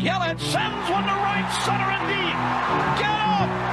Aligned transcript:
Yelich 0.00 0.38
sends 0.38 0.90
one 0.90 1.02
to 1.02 1.10
right 1.10 1.48
center 1.64 1.90
and 1.90 2.06
deep. 2.06 2.38
Get 3.00 3.10
up! 3.10 3.67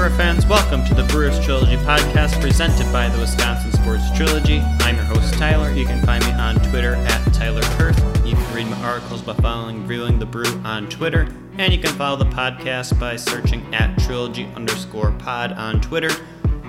Brewer 0.00 0.16
fans? 0.16 0.46
Welcome 0.46 0.82
to 0.86 0.94
the 0.94 1.04
Brewers 1.12 1.38
Trilogy 1.44 1.76
podcast 1.76 2.40
presented 2.40 2.90
by 2.90 3.10
the 3.10 3.18
Wisconsin 3.18 3.70
Sports 3.70 4.10
Trilogy. 4.16 4.60
I'm 4.80 4.96
your 4.96 5.04
host, 5.04 5.34
Tyler. 5.34 5.70
You 5.72 5.84
can 5.84 6.02
find 6.06 6.24
me 6.24 6.32
on 6.32 6.54
Twitter 6.70 6.94
at 6.94 7.34
Tyler 7.34 7.60
Kurth. 7.76 7.98
You 8.26 8.34
can 8.34 8.54
read 8.54 8.68
my 8.68 8.82
articles 8.82 9.20
by 9.20 9.34
following 9.34 9.82
Reviewing 9.82 10.18
the 10.18 10.24
Brew 10.24 10.58
on 10.64 10.88
Twitter. 10.88 11.28
And 11.58 11.70
you 11.70 11.78
can 11.78 11.90
follow 11.96 12.16
the 12.16 12.30
podcast 12.30 12.98
by 12.98 13.16
searching 13.16 13.74
at 13.74 13.98
Trilogy 13.98 14.46
underscore 14.56 15.10
pod 15.18 15.52
on 15.52 15.82
Twitter. 15.82 16.08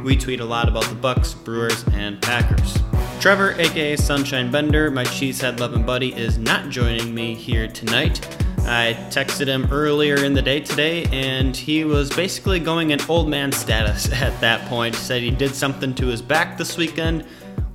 We 0.04 0.18
tweet 0.18 0.42
a 0.42 0.46
lot 0.46 0.68
about 0.68 0.84
the 0.88 0.96
Bucks, 0.96 1.34
Brewers, 1.34 1.86
and 1.94 2.22
Packers. 2.22 2.80
Trevor, 3.22 3.54
aka 3.54 3.96
Sunshine 3.96 4.52
Bender, 4.52 4.92
my 4.92 5.06
cheesehead 5.06 5.62
loving 5.62 5.86
buddy, 5.86 6.14
is 6.14 6.38
not 6.38 6.68
joining 6.68 7.16
me 7.16 7.36
here 7.36 7.70
tonight. 7.70 8.41
I 8.66 8.96
texted 9.10 9.48
him 9.48 9.68
earlier 9.72 10.24
in 10.24 10.34
the 10.34 10.42
day 10.42 10.60
today, 10.60 11.06
and 11.12 11.56
he 11.56 11.84
was 11.84 12.10
basically 12.10 12.60
going 12.60 12.92
in 12.92 13.00
old 13.10 13.28
man 13.28 13.52
status 13.52 14.12
at 14.22 14.40
that 14.42 14.68
point. 14.68 14.96
Said 14.96 15.22
he 15.22 15.32
did 15.32 15.54
something 15.54 15.94
to 15.96 16.08
his 16.08 16.22
back 16.22 16.58
this 16.58 16.78
weekend, 16.78 17.26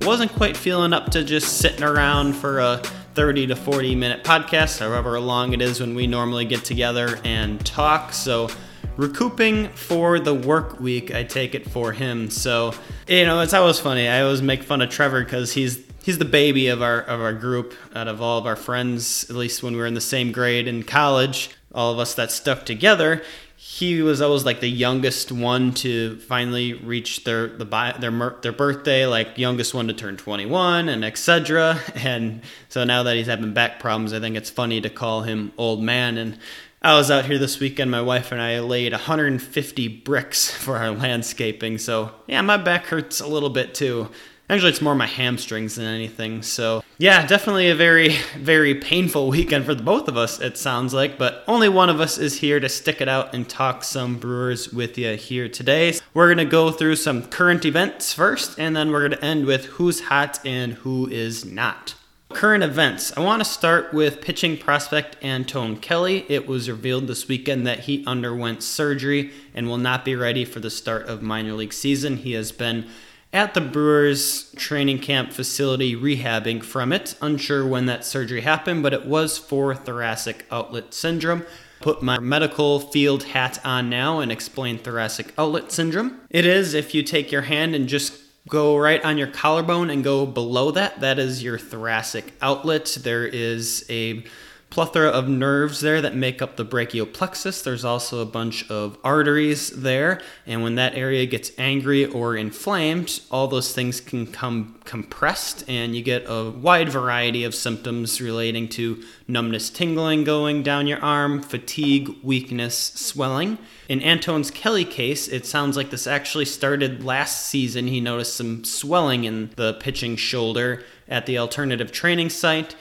wasn't 0.01 0.31
quite 0.33 0.55
feeling 0.55 0.93
up 0.93 1.11
to 1.11 1.23
just 1.23 1.57
sitting 1.57 1.83
around 1.83 2.33
for 2.33 2.59
a 2.59 2.77
30 3.13 3.47
to 3.47 3.55
40 3.55 3.95
minute 3.95 4.23
podcast, 4.23 4.79
however 4.79 5.19
long 5.19 5.53
it 5.53 5.61
is 5.61 5.79
when 5.79 5.95
we 5.95 6.07
normally 6.07 6.45
get 6.45 6.63
together 6.63 7.19
and 7.23 7.65
talk. 7.65 8.13
So, 8.13 8.49
recouping 8.95 9.69
for 9.69 10.19
the 10.19 10.33
work 10.33 10.79
week, 10.79 11.13
I 11.13 11.23
take 11.23 11.55
it 11.55 11.69
for 11.69 11.91
him. 11.91 12.29
So, 12.29 12.73
you 13.07 13.25
know, 13.25 13.41
it's 13.41 13.53
always 13.53 13.79
funny. 13.79 14.07
I 14.07 14.21
always 14.21 14.41
make 14.41 14.63
fun 14.63 14.81
of 14.81 14.89
Trevor 14.89 15.23
because 15.23 15.53
he's 15.53 15.86
he's 16.07 16.17
the 16.19 16.23
baby 16.25 16.69
of 16.69 16.81
our 16.81 17.01
of 17.01 17.19
our 17.19 17.33
group 17.33 17.73
out 17.93 18.07
of 18.07 18.21
all 18.21 18.37
of 18.37 18.45
our 18.45 18.55
friends 18.55 19.29
at 19.29 19.35
least 19.35 19.61
when 19.61 19.73
we 19.73 19.79
were 19.79 19.85
in 19.85 19.93
the 19.93 19.99
same 19.99 20.31
grade 20.31 20.65
in 20.65 20.81
college 20.81 21.49
all 21.75 21.91
of 21.91 21.99
us 21.99 22.13
that 22.13 22.31
stuck 22.31 22.65
together 22.65 23.21
he 23.57 24.01
was 24.01 24.21
always 24.21 24.45
like 24.45 24.61
the 24.61 24.69
youngest 24.69 25.33
one 25.33 25.73
to 25.73 26.17
finally 26.21 26.73
reach 26.73 27.25
their 27.25 27.47
the 27.47 27.65
their 27.99 28.37
their 28.41 28.53
birthday 28.53 29.05
like 29.05 29.37
youngest 29.37 29.73
one 29.73 29.85
to 29.85 29.93
turn 29.93 30.15
21 30.15 30.87
and 30.87 31.03
etc 31.03 31.77
and 31.95 32.41
so 32.69 32.85
now 32.85 33.03
that 33.03 33.17
he's 33.17 33.27
having 33.27 33.53
back 33.53 33.77
problems 33.77 34.13
i 34.13 34.19
think 34.19 34.37
it's 34.37 34.49
funny 34.49 34.79
to 34.79 34.89
call 34.89 35.23
him 35.23 35.51
old 35.57 35.83
man 35.83 36.17
and 36.17 36.39
I 36.79 36.93
was 36.93 37.09
out 37.09 37.25
here 37.25 37.39
this 37.39 37.59
weekend. 37.59 37.89
My 37.89 38.03
wife 38.03 38.31
and 38.31 38.39
I 38.39 38.59
laid 38.59 38.91
150 38.91 39.87
bricks 39.87 40.51
for 40.63 40.77
our 40.77 40.91
landscaping. 40.91 41.79
So, 41.79 42.11
yeah, 42.27 42.41
my 42.41 42.55
back 42.55 42.85
hurts 42.85 43.19
a 43.19 43.27
little 43.27 43.49
bit 43.49 43.73
too. 43.73 44.09
Actually, 44.49 44.69
it's 44.69 44.81
more 44.81 44.95
my 44.95 45.07
hamstrings 45.07 45.75
than 45.75 45.85
anything. 45.85 46.41
So, 46.41 46.81
yeah, 46.97 47.27
definitely 47.27 47.69
a 47.69 47.75
very, 47.75 48.15
very 48.37 48.75
painful 48.75 49.27
weekend 49.27 49.65
for 49.65 49.75
the 49.75 49.83
both 49.83 50.07
of 50.07 50.15
us, 50.15 50.39
it 50.39 50.57
sounds 50.57 50.93
like. 50.93 51.17
But 51.17 51.43
only 51.47 51.67
one 51.67 51.89
of 51.89 51.99
us 51.99 52.17
is 52.17 52.39
here 52.39 52.61
to 52.61 52.69
stick 52.69 53.01
it 53.01 53.09
out 53.09 53.35
and 53.35 53.49
talk 53.49 53.83
some 53.83 54.17
Brewers 54.17 54.71
with 54.71 54.97
you 54.97 55.15
here 55.17 55.49
today. 55.49 55.95
We're 56.13 56.33
going 56.33 56.45
to 56.45 56.49
go 56.49 56.71
through 56.71 56.95
some 56.95 57.23
current 57.23 57.65
events 57.65 58.13
first, 58.13 58.57
and 58.57 58.73
then 58.73 58.91
we're 58.91 59.09
going 59.09 59.19
to 59.19 59.25
end 59.25 59.45
with 59.45 59.65
who's 59.65 60.01
hot 60.01 60.39
and 60.45 60.73
who 60.73 61.07
is 61.09 61.43
not. 61.43 61.95
Current 62.29 62.63
events. 62.63 63.15
I 63.17 63.21
want 63.21 63.41
to 63.41 63.49
start 63.49 63.93
with 63.93 64.21
pitching 64.21 64.57
prospect 64.57 65.17
Antone 65.21 65.77
Kelly. 65.77 66.25
It 66.29 66.47
was 66.47 66.69
revealed 66.69 67.07
this 67.07 67.27
weekend 67.27 67.65
that 67.67 67.81
he 67.81 68.05
underwent 68.05 68.63
surgery 68.63 69.31
and 69.53 69.67
will 69.67 69.77
not 69.77 70.05
be 70.05 70.15
ready 70.15 70.45
for 70.45 70.59
the 70.59 70.69
start 70.69 71.07
of 71.07 71.21
minor 71.21 71.53
league 71.53 71.73
season. 71.73 72.17
He 72.17 72.33
has 72.33 72.51
been 72.51 72.87
at 73.33 73.53
the 73.53 73.61
Brewers 73.61 74.51
training 74.53 74.99
camp 74.99 75.31
facility 75.31 75.95
rehabbing 75.95 76.63
from 76.63 76.93
it. 76.93 77.15
Unsure 77.21 77.67
when 77.67 77.85
that 77.87 78.05
surgery 78.05 78.41
happened, 78.41 78.83
but 78.83 78.93
it 78.93 79.05
was 79.05 79.37
for 79.37 79.75
thoracic 79.75 80.45
outlet 80.51 80.93
syndrome. 80.93 81.45
Put 81.79 82.01
my 82.01 82.19
medical 82.19 82.79
field 82.79 83.23
hat 83.23 83.59
on 83.63 83.89
now 83.89 84.19
and 84.19 84.31
explain 84.31 84.77
thoracic 84.77 85.33
outlet 85.37 85.71
syndrome. 85.71 86.19
It 86.29 86.45
is 86.45 86.73
if 86.73 86.95
you 86.95 87.03
take 87.03 87.31
your 87.31 87.43
hand 87.43 87.75
and 87.75 87.87
just 87.87 88.19
go 88.49 88.77
right 88.77 89.03
on 89.03 89.17
your 89.17 89.27
collarbone 89.27 89.89
and 89.89 90.03
go 90.03 90.25
below 90.25 90.71
that, 90.71 91.01
that 91.01 91.19
is 91.19 91.43
your 91.43 91.59
thoracic 91.59 92.33
outlet. 92.41 92.97
There 93.01 93.27
is 93.27 93.85
a 93.89 94.23
plethora 94.69 95.09
of 95.09 95.29
nerves 95.29 95.79
there 95.79 96.01
that 96.01 96.15
make 96.15 96.41
up 96.41 96.57
the 96.57 96.63
brachial 96.63 97.05
plexus. 97.05 97.61
There's 97.61 97.85
also 97.85 98.19
a 98.21 98.25
bunch 98.25 98.69
of 98.69 98.97
arteries 99.03 99.69
there, 99.69 100.21
and 100.45 100.61
when 100.61 100.75
that 100.75 100.95
area 100.95 101.25
gets 101.25 101.51
angry 101.57 102.05
or 102.05 102.35
inflamed, 102.35 103.21
all 103.31 103.47
those 103.47 103.73
things 103.73 104.01
can 104.01 104.27
come 104.27 104.79
compressed, 104.83 105.63
and 105.69 105.95
you 105.95 106.03
get 106.03 106.25
a 106.27 106.49
wide 106.49 106.89
variety 106.89 107.43
of 107.43 107.55
symptoms 107.55 108.19
relating 108.19 108.67
to 108.69 109.01
numbness, 109.27 109.69
tingling 109.69 110.23
going 110.23 110.63
down 110.63 110.85
your 110.85 110.99
arm, 110.99 111.41
fatigue, 111.41 112.09
weakness, 112.21 112.77
swelling. 112.77 113.57
In 113.87 114.01
Antone's 114.01 114.51
Kelly 114.51 114.85
case, 114.85 115.27
it 115.29 115.45
sounds 115.45 115.77
like 115.77 115.91
this 115.91 116.07
actually 116.07 116.45
started 116.45 117.03
last 117.05 117.45
season. 117.45 117.87
He 117.87 118.01
noticed 118.01 118.35
some 118.35 118.65
swelling 118.65 119.23
in 119.23 119.51
the 119.55 119.75
pitching 119.75 120.17
shoulder 120.17 120.83
at 121.07 121.25
the 121.25 121.37
alternative 121.37 121.91
training 121.91 122.29
site 122.29 122.75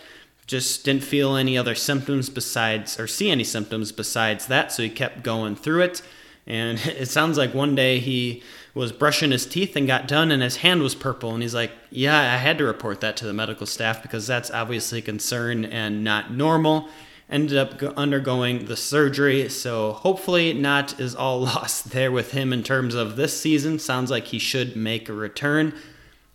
just 0.47 0.85
didn't 0.85 1.03
feel 1.03 1.37
any 1.37 1.59
other 1.59 1.75
symptoms 1.75 2.31
besides 2.31 3.01
or 3.01 3.07
see 3.07 3.31
any 3.31 3.45
symptoms 3.45 3.91
besides 3.93 4.47
that 4.47 4.71
so 4.71 4.83
he 4.83 4.89
kept 4.89 5.23
going 5.23 5.57
through 5.57 5.83
it. 5.83 6.03
And 6.47 6.79
it 6.87 7.09
sounds 7.09 7.37
like 7.37 7.55
one 7.55 7.75
day 7.75 7.99
he 7.99 8.43
was 8.75 8.93
brushing 8.93 9.31
his 9.31 9.47
teeth 9.47 9.75
and 9.75 9.87
got 9.87 10.07
done 10.07 10.31
and 10.31 10.43
his 10.43 10.59
hand 10.59 10.83
was 10.83 10.95
purple. 10.95 11.33
And 11.33 11.43
he's 11.43 11.55
like 11.55 11.73
yeah 11.91 12.35
i 12.35 12.37
had 12.37 12.59
to 12.59 12.65
report 12.65 13.01
that 13.01 13.17
to 13.19 13.27
the 13.27 13.33
medical 13.33 13.67
staff 13.67 14.03
because 14.03 14.27
that's 14.27 14.51
obviously 14.51 15.01
a 15.01 15.03
concern 15.03 15.65
and 15.65 16.05
not 16.05 16.33
normal. 16.33 16.89
Ended 17.29 17.59
up 17.59 17.83
undergoing 17.97 18.67
the 18.67 18.77
surgery 18.77 19.49
so 19.49 19.95
hopefully 19.95 20.53
not 20.53 21.01
is 21.01 21.17
all 21.17 21.41
lost 21.55 21.91
there 21.91 22.13
with 22.13 22.31
him 22.31 22.53
in 22.53 22.63
terms 22.63 22.95
of 22.95 23.17
this 23.17 23.39
season. 23.39 23.81
Sounds 23.81 24.13
like 24.13 24.27
he 24.27 24.39
should 24.39 24.77
make 24.77 25.09
a 25.09 25.13
return 25.13 25.75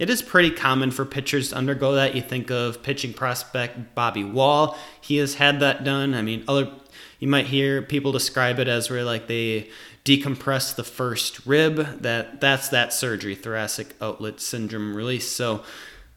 it 0.02 0.10
is 0.10 0.24
pretty 0.24 0.50
common 0.50 0.90
for 0.90 1.06
pitchers 1.06 1.50
to 1.50 1.56
undergo 1.56 1.94
that. 1.94 2.16
You 2.16 2.24
think 2.24 2.50
of 2.50 2.82
pitching 2.82 3.14
prospect 3.14 3.94
Bobby 3.94 4.24
Wahl. 4.24 4.76
He 5.00 5.18
has 5.18 5.36
had 5.36 5.60
that 5.60 5.84
done. 5.84 6.16
I 6.16 6.24
mean, 6.24 6.44
other 6.48 6.72
you 7.20 7.28
might 7.28 7.46
hear 7.46 7.84
people 7.84 8.12
describe 8.12 8.58
it 8.58 8.68
as 8.68 8.90
where 8.90 9.04
like 9.04 9.28
they 9.28 9.70
decompress 10.04 10.76
the 10.76 10.84
first 10.84 11.46
rib. 11.46 12.02
That 12.02 12.42
that's 12.42 12.70
that 12.70 12.94
surgery, 12.94 13.36
thoracic 13.36 13.94
outlet 14.02 14.42
syndrome 14.42 14.96
release. 14.96 15.28
So, 15.28 15.64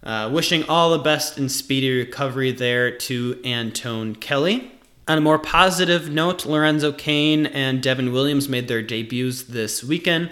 uh, 0.02 0.30
wishing 0.32 0.64
all 0.64 0.90
the 0.92 0.98
best 0.98 1.36
and 1.36 1.52
speedy 1.52 1.94
recovery 1.94 2.52
there 2.52 2.90
to 2.90 3.38
Antone 3.44 4.14
Kelly. 4.14 4.72
On 5.08 5.18
a 5.18 5.20
more 5.20 5.38
positive 5.38 6.08
note, 6.08 6.46
Lorenzo 6.46 6.90
Cain 6.90 7.44
and 7.44 7.82
Devin 7.82 8.12
Williams 8.12 8.48
made 8.48 8.66
their 8.66 8.80
debuts 8.80 9.42
this 9.42 9.84
weekend. 9.84 10.30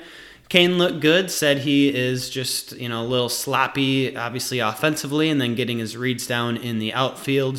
Cain 0.52 0.76
looked 0.76 1.00
good, 1.00 1.31
said 1.31 1.60
he 1.60 1.88
is 1.88 2.28
just, 2.28 2.72
you 2.72 2.87
know, 2.87 3.00
a 3.00 3.08
little 3.08 3.31
sloppy, 3.31 4.14
obviously 4.14 4.58
offensively, 4.58 5.31
and 5.31 5.40
then 5.40 5.54
getting 5.54 5.78
his 5.78 5.96
reads 5.96 6.26
down 6.26 6.58
in 6.58 6.78
the 6.78 6.93
outfield. 6.93 7.58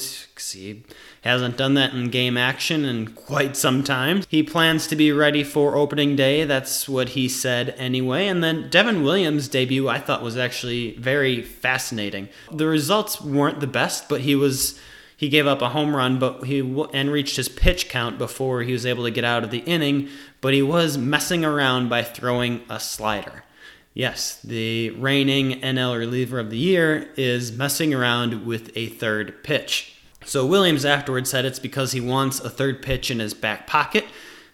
He 0.52 0.84
hasn't 1.24 1.58
done 1.58 1.74
that 1.74 1.96
in 1.96 2.12
game 2.12 2.38
action 2.38 2.86
in 2.86 3.08
quite 3.08 3.58
some 3.58 3.84
time. 3.84 4.22
He 4.30 4.44
plans 4.44 4.86
to 4.86 4.96
be 4.96 5.12
ready 5.12 5.44
for 5.44 5.76
opening 5.76 6.16
day. 6.16 6.44
That's 6.44 6.88
what 6.88 7.10
he 7.10 7.28
said 7.28 7.74
anyway. 7.80 8.28
And 8.28 8.44
then 8.44 8.70
Devin 8.70 9.02
Williams' 9.02 9.48
debut, 9.48 9.90
I 9.90 9.98
thought, 9.98 10.22
was 10.22 10.38
actually 10.38 10.92
very 10.98 11.42
fascinating. 11.42 12.30
The 12.52 12.68
results 12.68 13.20
weren't 13.20 13.60
the 13.60 13.66
best, 13.66 14.08
but 14.08 14.22
he 14.22 14.36
was 14.36 14.80
he 15.16 15.30
gave 15.30 15.48
up 15.48 15.62
a 15.62 15.70
home 15.70 15.96
run 15.96 16.20
but 16.20 16.44
he 16.46 16.62
w- 16.62 16.90
and 16.94 17.12
reached 17.12 17.36
his 17.36 17.50
pitch 17.50 17.90
count 17.90 18.18
before 18.18 18.62
he 18.64 18.74
was 18.74 18.86
able 18.86 19.04
to 19.04 19.12
get 19.12 19.24
out 19.24 19.44
of 19.44 19.52
the 19.52 19.60
inning 19.60 20.10
but 20.42 20.54
he 20.54 20.62
was 20.62 20.98
messing 20.98 21.44
around 21.46 21.90
by 21.90 22.04
throwing 22.04 22.62
a 22.70 22.80
slider 22.80 23.44
Yes, 23.94 24.40
the 24.44 24.90
reigning 24.92 25.62
NL 25.62 25.98
reliever 25.98 26.40
of 26.40 26.50
the 26.50 26.58
year 26.58 27.10
is 27.16 27.52
messing 27.52 27.94
around 27.94 28.44
with 28.46 28.76
a 28.76 28.88
third 28.88 29.44
pitch. 29.44 29.96
So 30.26 30.48
Williams 30.48 30.84
afterwards 30.84 31.30
said 31.30 31.46
it's 31.46 31.60
because 31.60 31.92
he 31.92 32.02
wants 32.02 32.40
a 32.40 32.50
third 32.50 32.82
pitch 32.82 33.12
in 33.12 33.20
his 33.20 33.36
back 33.36 33.68
pocket, 33.68 34.06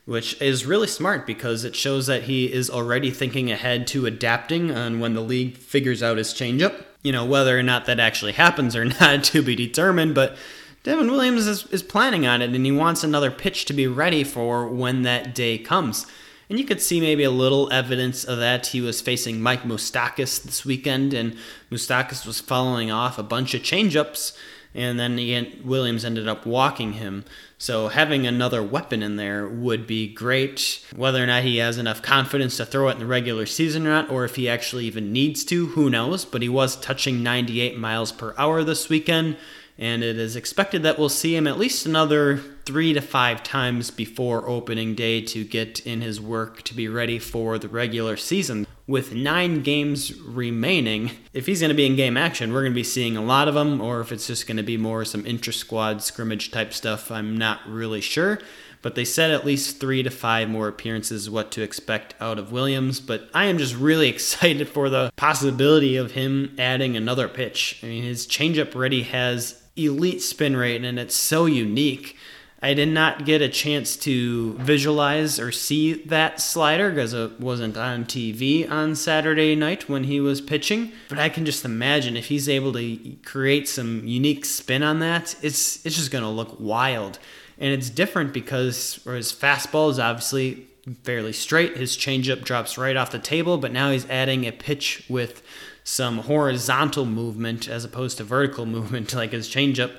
which 0.03 0.39
is 0.41 0.65
really 0.65 0.88
smart 0.88 1.25
because 1.25 1.63
it 1.63 1.75
shows 1.75 2.07
that 2.07 2.23
he 2.23 2.51
is 2.51 2.69
already 2.69 3.11
thinking 3.11 3.50
ahead 3.50 3.88
to 3.88 4.06
adapting 4.06 4.71
on 4.71 5.00
when 5.00 5.13
the 5.13 5.21
league 5.21 5.56
figures 5.56 6.03
out 6.03 6.17
his 6.17 6.33
changeup. 6.33 6.83
You 7.01 7.12
know, 7.12 7.25
whether 7.25 7.57
or 7.57 7.63
not 7.63 7.86
that 7.86 8.00
actually 8.00 8.34
happens 8.34 8.75
or 8.75 8.86
not 9.01 9.24
to 9.25 9.42
be 9.42 9.56
determined, 9.56 10.16
but 10.16 10.38
Devin 10.84 11.12
Williams 11.12 11.48
is, 11.48 11.66
is 11.68 11.84
planning 11.84 12.25
on 12.25 12.42
it 12.42 12.54
and 12.54 12.66
he 12.66 12.72
wants 12.72 13.04
another 13.04 13.31
pitch 13.31 13.66
to 13.66 13.74
be 13.74 13.88
ready 13.88 14.24
for 14.24 14.68
when 14.68 15.04
that 15.04 15.36
day 15.36 15.57
comes. 15.57 16.06
And 16.50 16.57
you 16.57 16.66
could 16.66 16.81
see 16.81 17.00
maybe 17.00 17.24
a 17.24 17.30
little 17.30 17.72
evidence 17.72 18.24
of 18.24 18.40
that. 18.40 18.68
He 18.68 18.81
was 18.81 19.01
facing 19.01 19.40
Mike 19.40 19.62
Moustakas 19.63 20.42
this 20.42 20.66
weekend, 20.66 21.13
and 21.13 21.38
Moustakas 21.72 22.25
was 22.25 22.40
following 22.40 22.90
off 22.90 23.19
a 23.19 23.24
bunch 23.24 23.54
of 23.54 23.62
changeups, 23.62 24.36
and 24.74 25.00
then 25.00 25.18
he, 25.18 25.62
Williams 25.63 26.06
ended 26.06 26.27
up 26.27 26.45
walking 26.45 26.94
him. 26.94 27.25
So 27.57 27.88
having 27.88 28.25
another 28.27 28.62
weapon 28.63 29.01
in 29.01 29.16
there 29.16 29.48
would 29.48 29.88
be 29.88 30.13
great. 30.13 30.86
Whether 30.95 31.24
or 31.24 31.27
not 31.27 31.44
he 31.44 31.57
has 31.57 31.77
enough 31.77 32.01
confidence 32.01 32.57
to 32.57 32.66
throw 32.66 32.89
it 32.89 32.94
in 32.94 33.00
the 33.00 33.06
regular 33.06 33.45
season 33.45 33.86
or 33.86 33.89
not, 33.89 34.12
or 34.12 34.25
if 34.25 34.36
he 34.36 34.48
actually 34.48 34.86
even 34.86 35.12
needs 35.12 35.44
to, 35.45 35.68
who 35.68 35.89
knows. 35.89 36.24
But 36.24 36.42
he 36.42 36.50
was 36.50 36.80
touching 36.80 37.24
98 37.24 37.77
miles 37.77 38.12
per 38.12 38.33
hour 38.38 38.63
this 38.63 38.89
weekend 38.89 39.38
and 39.80 40.04
it 40.04 40.19
is 40.19 40.36
expected 40.36 40.83
that 40.83 41.00
we'll 41.00 41.07
see 41.07 41.36
him 41.36 41.48
at 41.48 41.57
least 41.57 41.86
another 41.86 42.38
three 42.66 42.92
to 42.94 43.00
five 43.00 43.42
times 43.42 43.89
before 43.89 44.48
opening 44.48 44.94
day 44.94 45.21
to 45.21 45.45
get 45.45 45.80
in 45.88 46.01
his 46.01 46.19
work 46.19 46.62
to 46.63 46.74
be 46.74 46.89
ready 46.89 47.18
for 47.18 47.57
the 47.57 47.69
regular 47.69 48.18
season. 48.18 48.68
With 48.89 49.13
nine 49.13 49.62
games 49.62 50.19
remaining, 50.19 51.12
if 51.31 51.45
he's 51.45 51.59
going 51.59 51.69
to 51.69 51.75
be 51.75 51.86
in 51.86 51.95
game 51.95 52.18
action, 52.18 52.51
we're 52.51 52.63
going 52.63 52.74
to 52.74 52.75
be 52.75 52.83
seeing 52.83 53.15
a 53.15 53.21
lot 53.21 53.47
of 53.47 53.53
them, 53.53 53.80
or 53.81 54.01
if 54.01 54.12
it's 54.12 54.25
just 54.25 54.47
going 54.47 54.57
to 54.57 54.63
be 54.63 54.77
more 54.77 55.06
some 55.06 55.27
inter 55.27 55.51
squad 55.51 56.01
scrimmage 56.01 56.50
type 56.50 56.74
stuff, 56.74 57.12
I'm 57.12 57.38
not 57.38 57.59
really 57.68 58.01
sure. 58.01 58.39
But 58.81 58.95
they 58.95 59.06
said 59.06 59.30
at 59.30 59.45
least 59.45 59.80
three 59.80 60.01
to 60.01 60.09
five 60.09 60.50
more 60.50 60.68
appearances 60.68 61.30
what 61.30 61.51
to 61.51 61.62
expect 61.62 62.15
out 62.19 62.39
of 62.39 62.51
Williams. 62.51 63.00
But 63.00 63.30
I 63.31 63.45
am 63.45 63.59
just 63.59 63.75
really 63.75 64.09
excited 64.09 64.68
for 64.68 64.89
the 64.89 65.13
possibility 65.15 65.95
of 65.95 66.13
him 66.13 66.56
adding 66.57 66.97
another 66.97 67.27
pitch. 67.27 67.81
I 67.83 67.85
mean, 67.85 68.01
his 68.01 68.25
changeup 68.25 68.74
already 68.74 69.03
has 69.03 69.62
elite 69.75 70.24
spin 70.24 70.56
rate 70.56 70.83
and 70.83 70.97
it's 70.97 71.13
so 71.13 71.45
unique. 71.45 72.18
I 72.61 72.73
did 72.73 72.89
not 72.89 73.25
get 73.25 73.41
a 73.41 73.47
chance 73.47 73.95
to 73.97 74.53
visualize 74.56 75.39
or 75.39 75.51
see 75.51 75.94
that 75.94 76.41
slider 76.41 76.89
because 76.89 77.13
it 77.13 77.39
wasn't 77.39 77.77
on 77.77 78.03
TV 78.03 78.69
on 78.69 78.95
Saturday 78.95 79.56
night 79.56 79.88
when 79.88 80.03
he 80.03 80.19
was 80.19 80.41
pitching. 80.41 80.91
But 81.07 81.19
I 81.19 81.29
can 81.29 81.45
just 81.45 81.63
imagine 81.63 82.17
if 82.17 82.27
he's 82.27 82.50
able 82.50 82.73
to 82.73 83.15
create 83.23 83.69
some 83.69 84.06
unique 84.06 84.44
spin 84.44 84.83
on 84.83 85.00
that, 85.00 85.35
it's 85.41 85.85
it's 85.85 85.95
just 85.95 86.11
to 86.11 86.27
look 86.27 86.59
wild. 86.59 87.19
And 87.57 87.73
it's 87.73 87.89
different 87.89 88.33
because 88.33 89.00
his 89.06 89.31
fastball 89.33 89.89
is 89.91 90.00
obviously 90.00 90.67
fairly 91.03 91.33
straight. 91.33 91.77
His 91.77 91.95
changeup 91.95 92.44
drops 92.44 92.77
right 92.77 92.95
off 92.95 93.11
the 93.11 93.19
table, 93.19 93.57
but 93.57 93.71
now 93.71 93.91
he's 93.91 94.09
adding 94.09 94.45
a 94.45 94.51
pitch 94.51 95.06
with 95.09 95.41
some 95.83 96.19
horizontal 96.19 97.06
movement 97.06 97.67
as 97.67 97.83
opposed 97.85 98.17
to 98.17 98.23
vertical 98.23 98.65
movement, 98.65 99.13
like 99.13 99.31
his 99.31 99.47
changeup. 99.50 99.94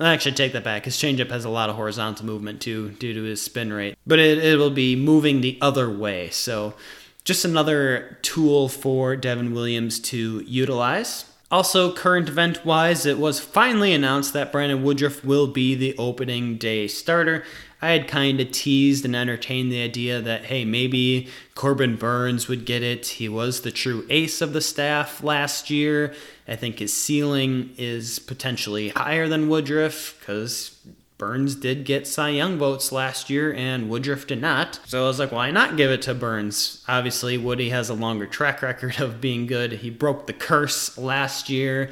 I 0.00 0.14
actually 0.14 0.32
take 0.32 0.52
that 0.52 0.64
back. 0.64 0.86
His 0.86 0.96
changeup 0.96 1.30
has 1.30 1.44
a 1.44 1.50
lot 1.50 1.68
of 1.68 1.76
horizontal 1.76 2.24
movement 2.24 2.60
too, 2.62 2.90
due 2.92 3.12
to 3.12 3.22
his 3.22 3.42
spin 3.42 3.72
rate, 3.72 3.98
but 4.06 4.18
it, 4.18 4.38
it 4.38 4.58
will 4.58 4.70
be 4.70 4.96
moving 4.96 5.40
the 5.40 5.58
other 5.60 5.90
way. 5.90 6.30
So, 6.30 6.74
just 7.22 7.44
another 7.44 8.18
tool 8.22 8.68
for 8.70 9.14
Devin 9.14 9.52
Williams 9.52 10.00
to 10.00 10.40
utilize. 10.46 11.29
Also, 11.50 11.92
current 11.92 12.28
event 12.28 12.64
wise, 12.64 13.04
it 13.04 13.18
was 13.18 13.40
finally 13.40 13.92
announced 13.92 14.32
that 14.32 14.52
Brandon 14.52 14.84
Woodruff 14.84 15.24
will 15.24 15.48
be 15.48 15.74
the 15.74 15.96
opening 15.98 16.56
day 16.56 16.86
starter. 16.86 17.44
I 17.82 17.90
had 17.90 18.06
kind 18.06 18.40
of 18.40 18.52
teased 18.52 19.04
and 19.04 19.16
entertained 19.16 19.72
the 19.72 19.82
idea 19.82 20.20
that, 20.20 20.44
hey, 20.44 20.64
maybe 20.64 21.28
Corbin 21.56 21.96
Burnes 21.96 22.46
would 22.46 22.66
get 22.66 22.84
it. 22.84 23.06
He 23.06 23.28
was 23.28 23.62
the 23.62 23.72
true 23.72 24.06
ace 24.10 24.40
of 24.40 24.52
the 24.52 24.60
staff 24.60 25.24
last 25.24 25.70
year. 25.70 26.14
I 26.46 26.54
think 26.54 26.78
his 26.78 26.96
ceiling 26.96 27.74
is 27.78 28.20
potentially 28.20 28.90
higher 28.90 29.26
than 29.26 29.48
Woodruff 29.48 30.16
because 30.20 30.78
Burnes 31.20 31.54
did 31.54 31.84
get 31.84 32.06
Cy 32.06 32.30
Young 32.30 32.56
votes 32.56 32.90
last 32.92 33.28
year 33.28 33.52
and 33.52 33.90
Woodruff 33.90 34.26
did 34.26 34.40
not. 34.40 34.80
So 34.86 35.04
I 35.04 35.06
was 35.06 35.18
like, 35.18 35.30
why 35.30 35.50
not 35.50 35.76
give 35.76 35.90
it 35.90 36.00
to 36.02 36.14
Burnes? 36.14 36.82
Obviously, 36.88 37.36
Woody 37.36 37.68
has 37.68 37.90
a 37.90 37.94
longer 37.94 38.26
track 38.26 38.62
record 38.62 38.98
of 38.98 39.20
being 39.20 39.46
good. 39.46 39.72
He 39.72 39.90
broke 39.90 40.26
the 40.26 40.32
curse 40.32 40.96
last 40.96 41.50
year 41.50 41.90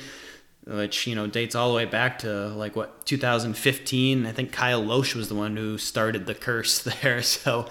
which 0.66 1.06
you 1.06 1.14
know 1.14 1.26
dates 1.26 1.54
all 1.54 1.70
the 1.70 1.74
way 1.74 1.86
back 1.86 2.18
to 2.18 2.48
like 2.48 2.76
what 2.76 3.06
2015. 3.06 4.26
I 4.26 4.32
think 4.32 4.52
Kyle 4.52 4.82
Lohse 4.82 5.14
was 5.14 5.28
the 5.28 5.34
one 5.34 5.56
who 5.56 5.78
started 5.78 6.26
the 6.26 6.34
curse 6.34 6.82
there. 7.02 7.22
So, 7.22 7.68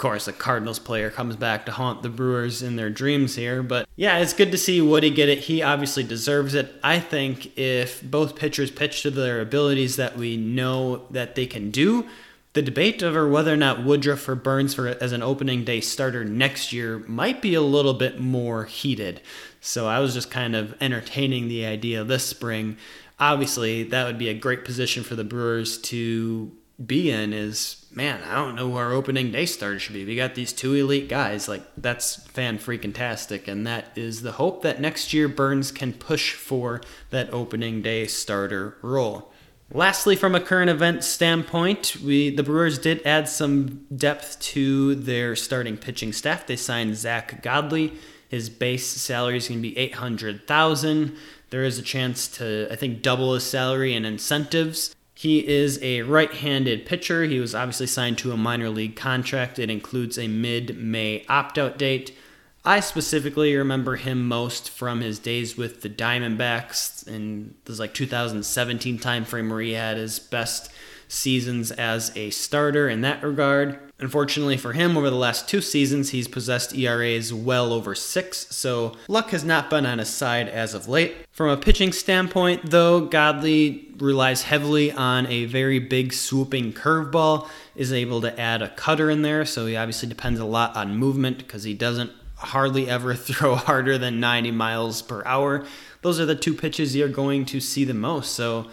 course, 0.00 0.26
a 0.26 0.32
Cardinals 0.32 0.80
player 0.80 1.10
comes 1.10 1.36
back 1.36 1.64
to 1.66 1.72
haunt 1.72 2.02
the 2.02 2.08
Brewers 2.08 2.62
in 2.62 2.74
their 2.74 2.90
dreams 2.90 3.36
here. 3.36 3.62
But 3.62 3.88
yeah, 3.94 4.18
it's 4.18 4.32
good 4.32 4.50
to 4.50 4.58
see 4.58 4.80
Woody 4.80 5.10
get 5.10 5.28
it. 5.28 5.38
He 5.38 5.62
obviously 5.62 6.02
deserves 6.02 6.54
it. 6.54 6.74
I 6.82 6.98
think 6.98 7.56
if 7.56 8.02
both 8.02 8.34
pitchers 8.34 8.70
pitch 8.70 9.02
to 9.02 9.10
their 9.10 9.40
abilities 9.40 9.96
that 9.96 10.16
we 10.16 10.36
know 10.36 11.06
that 11.10 11.36
they 11.36 11.46
can 11.46 11.70
do. 11.70 12.08
The 12.52 12.62
debate 12.62 13.00
over 13.00 13.28
whether 13.28 13.52
or 13.52 13.56
not 13.56 13.84
Woodruff 13.84 14.28
or 14.28 14.34
Burnes 14.34 14.74
for 14.74 14.88
as 14.88 15.12
an 15.12 15.22
opening 15.22 15.62
day 15.62 15.80
starter 15.80 16.24
next 16.24 16.72
year 16.72 16.98
might 17.06 17.40
be 17.40 17.54
a 17.54 17.62
little 17.62 17.94
bit 17.94 18.18
more 18.18 18.64
heated. 18.64 19.20
So 19.60 19.86
I 19.86 20.00
was 20.00 20.14
just 20.14 20.32
kind 20.32 20.56
of 20.56 20.74
entertaining 20.80 21.46
the 21.46 21.64
idea 21.64 22.02
this 22.02 22.26
spring. 22.26 22.76
Obviously, 23.20 23.84
that 23.84 24.04
would 24.06 24.18
be 24.18 24.28
a 24.28 24.34
great 24.34 24.64
position 24.64 25.04
for 25.04 25.14
the 25.14 25.22
Brewers 25.22 25.78
to 25.82 26.50
be 26.84 27.10
in 27.10 27.32
is 27.32 27.79
man, 27.92 28.22
I 28.24 28.34
don't 28.34 28.54
know 28.54 28.70
who 28.70 28.76
our 28.76 28.92
opening 28.92 29.32
day 29.32 29.46
starter 29.46 29.78
should 29.78 29.94
be. 29.94 30.04
We 30.04 30.16
got 30.16 30.34
these 30.34 30.52
two 30.52 30.74
elite 30.74 31.08
guys. 31.08 31.48
Like 31.48 31.62
that's 31.76 32.16
fan 32.16 32.58
freaking 32.58 32.94
tastic. 32.94 33.48
And 33.48 33.66
that 33.66 33.86
is 33.96 34.22
the 34.22 34.32
hope 34.32 34.62
that 34.62 34.80
next 34.80 35.12
year 35.12 35.28
Burnes 35.28 35.72
can 35.72 35.92
push 35.92 36.34
for 36.34 36.80
that 37.10 37.32
opening 37.32 37.82
day 37.82 38.06
starter 38.06 38.76
role. 38.82 39.32
Lastly, 39.72 40.16
from 40.16 40.34
a 40.34 40.40
current 40.40 40.68
event 40.68 41.04
standpoint, 41.04 41.96
we 42.04 42.34
the 42.34 42.42
Brewers 42.42 42.78
did 42.78 43.06
add 43.06 43.28
some 43.28 43.86
depth 43.94 44.40
to 44.40 44.96
their 44.96 45.36
starting 45.36 45.76
pitching 45.76 46.12
staff. 46.12 46.46
They 46.46 46.56
signed 46.56 46.96
Zack 46.96 47.42
Godley 47.42 47.92
his 48.30 48.48
base 48.48 48.86
salary 48.86 49.36
is 49.36 49.48
going 49.48 49.58
to 49.58 49.68
be 49.68 49.76
800,000. 49.76 51.16
There 51.50 51.64
is 51.64 51.80
a 51.80 51.82
chance 51.82 52.28
to 52.38 52.68
I 52.70 52.76
think 52.76 53.02
double 53.02 53.34
his 53.34 53.42
salary 53.42 53.92
and 53.94 54.06
incentives. 54.06 54.94
He 55.20 55.46
is 55.46 55.78
a 55.82 56.00
right-handed 56.00 56.86
pitcher. 56.86 57.24
He 57.24 57.40
was 57.40 57.54
obviously 57.54 57.88
signed 57.88 58.16
to 58.18 58.32
a 58.32 58.38
minor 58.38 58.70
league 58.70 58.96
contract. 58.96 59.58
It 59.58 59.68
includes 59.68 60.16
a 60.16 60.28
mid-May 60.28 61.26
opt-out 61.28 61.76
date. 61.76 62.16
I 62.64 62.80
specifically 62.80 63.54
remember 63.54 63.96
him 63.96 64.26
most 64.26 64.70
from 64.70 65.02
his 65.02 65.18
days 65.18 65.58
with 65.58 65.82
the 65.82 65.90
Diamondbacks 65.90 67.06
in 67.06 67.54
this 67.66 67.78
like 67.78 67.92
2017 67.92 68.98
timeframe 68.98 69.50
where 69.50 69.60
he 69.60 69.72
had 69.72 69.98
his 69.98 70.18
best 70.18 70.72
seasons 71.10 71.72
as 71.72 72.16
a 72.16 72.30
starter 72.30 72.88
in 72.88 73.00
that 73.00 73.22
regard. 73.22 73.78
Unfortunately 73.98 74.56
for 74.56 74.72
him, 74.72 74.96
over 74.96 75.10
the 75.10 75.16
last 75.16 75.48
two 75.48 75.60
seasons, 75.60 76.10
he's 76.10 76.28
possessed 76.28 76.74
ERAs 76.74 77.34
well 77.34 77.72
over 77.72 77.94
six, 77.94 78.46
so 78.50 78.96
luck 79.08 79.30
has 79.30 79.44
not 79.44 79.68
been 79.68 79.84
on 79.84 79.98
his 79.98 80.08
side 80.08 80.48
as 80.48 80.72
of 80.72 80.88
late. 80.88 81.14
From 81.32 81.50
a 81.50 81.56
pitching 81.56 81.92
standpoint, 81.92 82.70
though, 82.70 83.00
Godley 83.00 83.88
relies 83.98 84.44
heavily 84.44 84.90
on 84.92 85.26
a 85.26 85.44
very 85.44 85.78
big 85.80 86.14
swooping 86.14 86.72
curveball, 86.72 87.46
is 87.74 87.92
able 87.92 88.22
to 88.22 88.40
add 88.40 88.62
a 88.62 88.70
cutter 88.70 89.10
in 89.10 89.20
there, 89.20 89.44
so 89.44 89.66
he 89.66 89.76
obviously 89.76 90.08
depends 90.08 90.40
a 90.40 90.46
lot 90.46 90.76
on 90.76 90.96
movement 90.96 91.38
because 91.38 91.64
he 91.64 91.74
doesn't 91.74 92.12
hardly 92.36 92.88
ever 92.88 93.14
throw 93.16 93.56
harder 93.56 93.98
than 93.98 94.20
90 94.20 94.52
miles 94.52 95.02
per 95.02 95.22
hour. 95.26 95.66
Those 96.00 96.18
are 96.18 96.26
the 96.26 96.36
two 96.36 96.54
pitches 96.54 96.96
you're 96.96 97.08
going 97.08 97.44
to 97.46 97.60
see 97.60 97.84
the 97.84 97.92
most, 97.92 98.32
so 98.32 98.70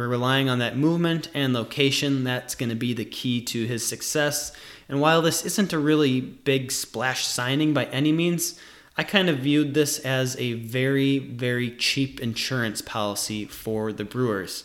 relying 0.00 0.48
on 0.48 0.58
that 0.58 0.76
movement 0.76 1.28
and 1.34 1.52
location. 1.52 2.24
That's 2.24 2.54
going 2.54 2.70
to 2.70 2.74
be 2.74 2.94
the 2.94 3.04
key 3.04 3.40
to 3.42 3.66
his 3.66 3.86
success. 3.86 4.52
And 4.88 5.00
while 5.00 5.22
this 5.22 5.44
isn't 5.44 5.72
a 5.72 5.78
really 5.78 6.20
big 6.20 6.72
splash 6.72 7.26
signing 7.26 7.72
by 7.72 7.84
any 7.86 8.12
means, 8.12 8.58
I 8.96 9.02
kind 9.02 9.28
of 9.28 9.38
viewed 9.38 9.74
this 9.74 9.98
as 10.00 10.36
a 10.36 10.54
very, 10.54 11.18
very 11.18 11.70
cheap 11.76 12.20
insurance 12.20 12.82
policy 12.82 13.44
for 13.44 13.92
the 13.92 14.04
Brewers. 14.04 14.64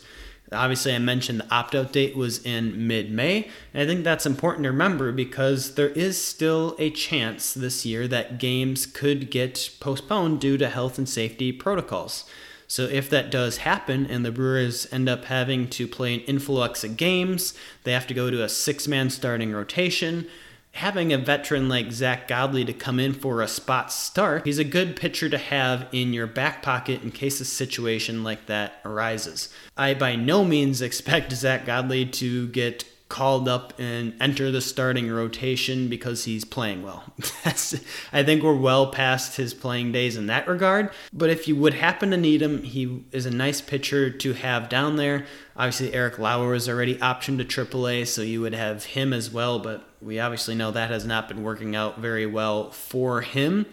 Obviously, 0.52 0.94
I 0.94 0.98
mentioned 0.98 1.40
the 1.40 1.54
opt 1.54 1.74
out 1.76 1.92
date 1.92 2.16
was 2.16 2.44
in 2.44 2.86
mid 2.88 3.10
May, 3.10 3.48
and 3.72 3.82
I 3.82 3.86
think 3.86 4.02
that's 4.02 4.26
important 4.26 4.64
to 4.64 4.70
remember 4.70 5.12
because 5.12 5.76
there 5.76 5.90
is 5.90 6.20
still 6.20 6.74
a 6.78 6.90
chance 6.90 7.54
this 7.54 7.86
year 7.86 8.08
that 8.08 8.38
games 8.38 8.84
could 8.84 9.30
get 9.30 9.70
postponed 9.78 10.40
due 10.40 10.58
to 10.58 10.68
health 10.68 10.98
and 10.98 11.08
safety 11.08 11.52
protocols. 11.52 12.24
So 12.70 12.84
if 12.84 13.10
that 13.10 13.32
does 13.32 13.56
happen 13.56 14.06
and 14.06 14.24
the 14.24 14.30
Brewers 14.30 14.86
end 14.92 15.08
up 15.08 15.24
having 15.24 15.66
to 15.70 15.88
play 15.88 16.14
an 16.14 16.20
influx 16.20 16.84
of 16.84 16.96
games, 16.96 17.52
they 17.82 17.90
have 17.90 18.06
to 18.06 18.14
go 18.14 18.30
to 18.30 18.44
a 18.44 18.48
six 18.48 18.86
man 18.86 19.10
starting 19.10 19.50
rotation. 19.50 20.28
having 20.72 21.12
a 21.12 21.18
veteran 21.18 21.68
like 21.68 21.90
Zack 21.90 22.28
Godley 22.28 22.64
to 22.64 22.72
come 22.72 23.00
in 23.00 23.12
for 23.12 23.42
a 23.42 23.48
spot 23.48 23.92
start, 23.92 24.46
he's 24.46 24.58
a 24.58 24.64
good 24.64 24.96
pitcher 24.96 25.28
to 25.28 25.38
have 25.38 25.88
in 25.92 26.12
your 26.12 26.26
back 26.26 26.62
pocket 26.62 27.02
in 27.02 27.10
case 27.10 27.40
a 27.40 27.44
situation 27.44 28.22
like 28.22 28.46
that 28.46 28.80
arises. 28.84 29.48
I 29.76 29.94
by 29.94 30.16
no 30.16 30.44
means 30.44 30.80
expect 30.80 31.32
Zack 31.32 31.64
Godley 31.64 32.06
to 32.06 32.48
get 32.48 32.84
called 33.10 33.48
up 33.48 33.74
and 33.78 34.14
enter 34.20 34.50
the 34.50 34.60
starting 34.60 35.10
rotation 35.10 35.88
because 35.88 36.24
he's 36.24 36.44
playing 36.44 36.82
well. 36.82 37.04
I 38.12 38.22
think 38.22 38.42
we're 38.42 38.54
well 38.54 38.86
past 38.90 39.36
his 39.36 39.52
playing 39.52 39.92
days 39.92 40.16
in 40.16 40.28
that 40.28 40.48
regard. 40.48 40.90
But 41.12 41.28
if 41.28 41.46
you 41.46 41.56
would 41.56 41.74
happen 41.74 42.12
to 42.12 42.16
need 42.16 42.40
him, 42.40 42.62
he 42.62 43.04
is 43.12 43.26
a 43.26 43.30
nice 43.30 43.60
pitcher 43.60 44.08
to 44.08 44.32
have 44.32 44.70
down 44.70 44.96
there. 44.96 45.26
Obviously, 45.56 45.92
Eric 45.92 46.18
Lauer 46.18 46.54
is 46.54 46.68
already 46.68 46.96
optioned 46.96 47.46
to 47.46 47.66
AAA, 47.66 48.06
so 48.06 48.22
you 48.22 48.40
would 48.40 48.54
have 48.54 48.84
him 48.84 49.12
as 49.12 49.30
well. 49.30 49.58
But 49.58 49.84
we 50.00 50.18
obviously 50.18 50.54
know 50.54 50.70
that 50.70 50.90
has 50.90 51.04
not 51.04 51.28
been 51.28 51.42
working 51.42 51.76
out 51.76 51.98
very 51.98 52.24
well 52.24 52.70
for 52.70 53.20
him. 53.20 53.66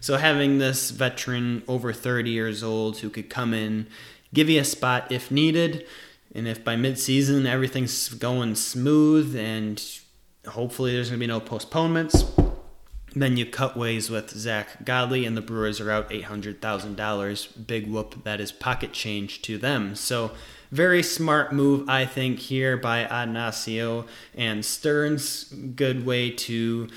So 0.00 0.18
having 0.18 0.58
this 0.58 0.90
veteran 0.90 1.62
over 1.66 1.92
30 1.92 2.30
years 2.30 2.62
old 2.62 2.98
who 2.98 3.10
could 3.10 3.28
come 3.28 3.52
in, 3.52 3.88
give 4.32 4.48
you 4.48 4.60
a 4.60 4.64
spot 4.64 5.10
if 5.10 5.30
needed 5.30 5.84
and 6.34 6.48
if 6.48 6.64
by 6.64 6.76
midseason 6.76 7.46
everything's 7.46 8.08
going 8.08 8.56
smooth 8.56 9.36
and 9.36 9.82
hopefully 10.48 10.92
there's 10.92 11.10
going 11.10 11.20
to 11.20 11.22
be 11.22 11.28
no 11.28 11.40
postponements, 11.40 12.24
then 13.14 13.36
you 13.36 13.46
cut 13.46 13.76
ways 13.76 14.10
with 14.10 14.30
Zack 14.30 14.84
Godley 14.84 15.24
and 15.24 15.36
the 15.36 15.40
Brewers 15.40 15.80
are 15.80 15.90
out 15.90 16.10
$800,000. 16.10 17.66
Big 17.66 17.86
whoop, 17.86 18.24
that 18.24 18.40
is 18.40 18.50
pocket 18.50 18.92
change 18.92 19.42
to 19.42 19.56
them. 19.56 19.94
So, 19.94 20.32
very 20.72 21.04
smart 21.04 21.52
move, 21.52 21.88
I 21.88 22.04
think, 22.04 22.40
here 22.40 22.76
by 22.76 23.04
Adnacio 23.04 24.08
and 24.34 24.64
Stearns. 24.64 25.44
Good 25.44 26.04
way 26.04 26.30
to 26.30 26.88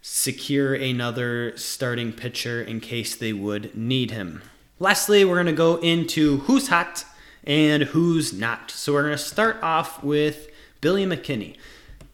secure 0.00 0.74
another 0.74 1.56
starting 1.56 2.12
pitcher 2.12 2.62
in 2.62 2.78
case 2.78 3.16
they 3.16 3.32
would 3.32 3.74
need 3.74 4.12
him. 4.12 4.42
Lastly, 4.78 5.24
we're 5.24 5.34
going 5.34 5.46
to 5.46 5.52
go 5.52 5.76
into 5.78 6.38
who's 6.40 6.68
hot 6.68 7.04
and 7.46 7.82
who's 7.84 8.32
not. 8.32 8.70
So 8.70 8.92
we're 8.92 9.02
going 9.02 9.16
to 9.16 9.18
start 9.18 9.62
off 9.62 10.02
with 10.02 10.48
Billy 10.80 11.06
McKinney. 11.06 11.56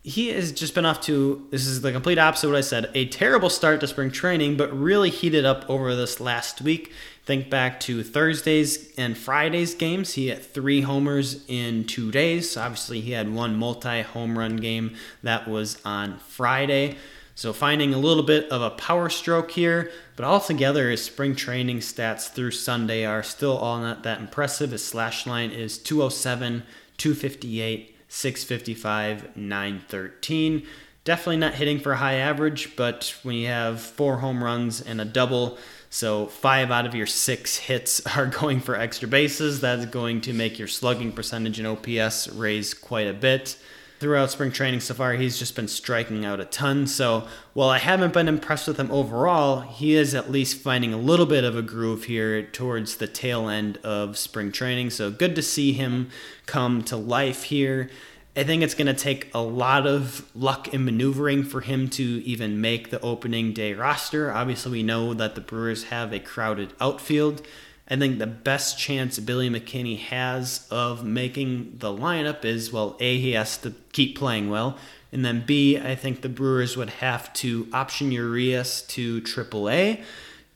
He 0.03 0.29
has 0.29 0.51
just 0.53 0.75
been 0.75 0.87
off 0.87 1.01
to, 1.03 1.47
this 1.51 1.67
is 1.67 1.83
the 1.83 1.93
complete 1.93 2.19
opposite 2.19 2.47
of 2.47 2.53
what 2.53 2.59
I 2.59 2.63
said, 2.63 2.91
a 2.95 3.07
terrible 3.07 3.51
start 3.51 3.81
to 3.81 3.87
spring 3.87 4.11
training, 4.11 4.57
but 4.57 4.73
really 4.77 5.11
heated 5.11 5.45
up 5.45 5.69
over 5.69 5.95
this 5.95 6.21
last 6.21 6.63
week. 6.63 6.93
Think 7.27 7.51
back 7.51 7.79
to 7.81 8.03
Thursday's 8.03 8.93
and 8.97 9.17
Friday's 9.17 9.75
games. 9.75 10.15
He 10.15 10.29
had 10.29 10.43
three 10.43 10.81
homers 10.81 11.45
in 11.49 11.85
two 11.85 12.11
days. 12.11 12.57
Obviously, 12.57 13.03
he 13.03 13.13
had 13.13 13.33
one 13.33 13.57
multi 13.57 14.01
home 14.01 14.39
run 14.39 14.57
game 14.57 14.97
that 15.23 15.47
was 15.47 15.81
on 15.85 16.19
Friday. 16.19 16.97
So 17.41 17.55
finding 17.55 17.95
a 17.95 17.99
little 17.99 18.23
bit 18.23 18.51
of 18.51 18.61
a 18.61 18.69
power 18.69 19.09
stroke 19.09 19.53
here, 19.53 19.91
but 20.15 20.27
altogether 20.27 20.91
his 20.91 21.03
spring 21.03 21.35
training 21.35 21.79
stats 21.79 22.31
through 22.31 22.51
Sunday 22.51 23.07
are 23.07 23.23
still 23.23 23.57
all 23.57 23.81
not 23.81 24.03
that 24.03 24.21
impressive. 24.21 24.73
His 24.73 24.85
slash 24.85 25.27
line 25.27 25.51
is 25.51 25.79
207, 25.79 26.65
258, 26.99 27.97
655, 28.09 29.39
913. 29.39 30.67
Definitely 31.05 31.39
not 31.39 31.55
hitting 31.55 31.79
for 31.79 31.93
a 31.93 31.97
high 31.97 32.17
average, 32.17 32.77
but 32.77 33.17
when 33.23 33.37
you 33.37 33.47
have 33.47 33.81
four 33.81 34.19
home 34.19 34.45
runs 34.45 34.83
and 34.83 35.01
a 35.01 35.07
double, 35.07 35.57
so 35.89 36.27
five 36.27 36.71
out 36.71 36.85
of 36.85 36.95
your 36.95 37.07
six 37.07 37.57
hits 37.57 38.05
are 38.19 38.27
going 38.27 38.61
for 38.61 38.77
extra 38.77 39.09
bases, 39.09 39.63
that's 39.63 39.87
going 39.87 40.21
to 40.21 40.35
make 40.35 40.59
your 40.59 40.69
slugging 40.69 41.11
percentage 41.11 41.59
and 41.59 41.67
OPS 41.67 42.29
raise 42.29 42.75
quite 42.75 43.07
a 43.07 43.15
bit 43.15 43.57
throughout 44.01 44.31
spring 44.31 44.51
training 44.51 44.81
so 44.81 44.95
far, 44.95 45.13
he's 45.13 45.39
just 45.39 45.55
been 45.55 45.69
striking 45.69 46.25
out 46.25 46.41
a 46.41 46.47
ton. 46.47 46.87
So 46.87 47.29
while 47.53 47.69
I 47.69 47.79
haven't 47.79 48.15
been 48.15 48.29
impressed 48.29 48.67
with 48.67 48.81
him 48.81 48.91
overall, 48.91 49.61
he 49.61 49.95
is 49.95 50.15
at 50.15 50.31
least 50.31 50.61
finding 50.63 50.95
a 50.95 50.99
little 50.99 51.27
bit 51.27 51.45
of 51.45 51.55
a 51.55 51.63
groove 51.63 52.05
here 52.05 52.43
towards 52.43 52.97
the 52.97 53.07
tail 53.07 53.49
end 53.49 53.77
of 53.85 54.17
spring 54.17 54.53
training. 54.53 54.89
So 54.91 55.11
good 55.11 55.37
to 55.37 55.43
see 55.43 55.73
him 55.73 56.09
come 56.47 56.83
to 56.85 56.97
life 56.97 57.45
here. 57.45 57.91
I 58.35 58.45
think 58.45 58.63
it's 58.63 58.75
going 58.75 58.87
to 58.87 58.95
take 58.95 59.29
a 59.35 59.43
lot 59.43 59.87
of 59.87 60.31
luck 60.35 60.73
and 60.73 60.85
maneuvering 60.85 61.43
for 61.43 61.61
him 61.61 61.89
to 61.91 62.03
even 62.03 62.61
make 62.61 62.91
the 62.91 63.01
opening 63.01 63.53
day 63.53 63.75
roster. 63.75 64.33
Obviously, 64.33 64.73
we 64.73 64.83
know 64.83 65.13
that 65.15 65.35
the 65.35 65.41
Brewers 65.41 65.85
have 65.85 66.13
a 66.13 66.21
crowded 66.21 66.73
outfield. 66.81 67.43
I 67.91 67.97
think 67.97 68.21
the 68.21 68.27
best 68.27 68.79
chance 68.79 69.19
Billy 69.19 69.51
McKinney 69.51 69.99
has 69.99 70.67
of 70.71 71.05
making 71.05 71.79
the 71.79 71.89
lineup 71.89 72.45
is 72.45 72.73
well, 72.73 72.97
A, 73.01 73.19
he 73.19 73.33
has 73.33 73.59
to 73.59 73.75
keep 73.93 74.17
playing 74.17 74.49
well. 74.49 74.79
And 75.13 75.25
then 75.25 75.43
B, 75.45 75.77
I 75.77 75.97
think 75.97 76.23
the 76.23 76.29
Brewers 76.29 76.77
would 76.77 76.91
have 76.91 77.33
to 77.35 77.67
option 77.73 78.13
Urias 78.13 78.83
to 78.83 79.21
AAA. 79.23 80.05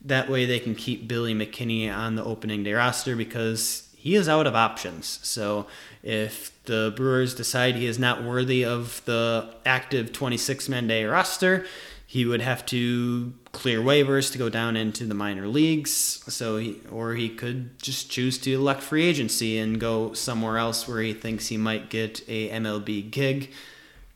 That 0.05 0.31
way 0.31 0.47
they 0.47 0.61
can 0.61 0.76
keep 0.76 1.09
Billy 1.09 1.35
McKinney 1.35 1.93
on 1.93 2.14
the 2.14 2.23
opening 2.23 2.62
day 2.62 2.75
roster 2.75 3.17
because 3.17 3.88
he 3.97 4.14
is 4.14 4.29
out 4.29 4.47
of 4.47 4.55
options. 4.55 5.19
So 5.23 5.67
if 6.05 6.53
the 6.67 6.93
Brewers 6.95 7.35
decide 7.35 7.75
he 7.75 7.87
is 7.87 7.99
not 7.99 8.23
worthy 8.23 8.64
of 8.64 9.03
the 9.07 9.53
active 9.67 10.12
26 10.12 10.69
man 10.69 10.87
day 10.87 11.05
roster, 11.05 11.67
he 12.07 12.25
would 12.25 12.43
have 12.43 12.64
to 12.67 13.33
clear 13.54 13.80
waivers 13.80 14.30
to 14.32 14.38
go 14.38 14.50
down 14.50 14.76
into 14.76 15.06
the 15.06 15.14
minor 15.14 15.49
leagues. 15.49 16.23
So 16.28 16.58
he, 16.58 16.80
or 16.90 17.14
he 17.14 17.30
could 17.30 17.78
just 17.80 18.11
choose 18.11 18.37
to 18.38 18.52
elect 18.52 18.82
free 18.82 19.04
agency 19.04 19.58
and 19.58 19.80
go 19.80 20.12
somewhere 20.12 20.58
else 20.58 20.87
where 20.87 21.00
he 21.00 21.14
thinks 21.14 21.46
he 21.46 21.56
might 21.56 21.88
get 21.88 22.20
a 22.28 22.50
MLB 22.50 23.11
gig. 23.11 23.50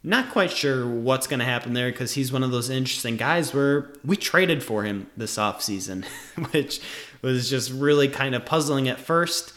Not 0.02 0.30
quite 0.30 0.50
sure 0.50 0.86
what's 0.86 1.26
going 1.26 1.40
to 1.40 1.46
happen 1.46 1.72
there 1.72 1.90
because 1.90 2.12
he's 2.12 2.32
one 2.32 2.42
of 2.42 2.50
those 2.50 2.68
interesting 2.68 3.16
guys 3.16 3.54
where 3.54 3.92
we 4.04 4.16
traded 4.16 4.62
for 4.62 4.84
him 4.84 5.10
this 5.16 5.36
offseason, 5.36 6.04
which 6.50 6.80
was 7.22 7.48
just 7.48 7.72
really 7.72 8.08
kind 8.08 8.34
of 8.34 8.44
puzzling 8.44 8.88
at 8.88 9.00
first. 9.00 9.52